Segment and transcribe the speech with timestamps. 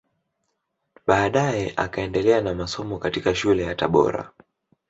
[1.07, 4.31] Baadae akaendelea na masomo katika shule ya Tabora